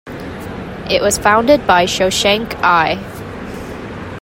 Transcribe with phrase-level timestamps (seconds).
[0.89, 2.97] It was founded by Shoshenq I.